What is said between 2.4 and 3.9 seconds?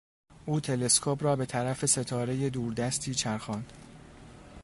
دوردستی چرخاند.